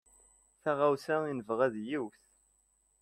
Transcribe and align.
Taɣawsa 0.63 1.15
i 1.29 1.33
nebɣa 1.33 1.67
d 1.73 1.75
yiwet. 1.89 2.21